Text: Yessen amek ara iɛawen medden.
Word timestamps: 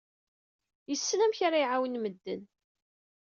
Yessen 0.89 1.19
amek 1.25 1.39
ara 1.47 1.57
iɛawen 1.63 1.99
medden. 1.99 2.41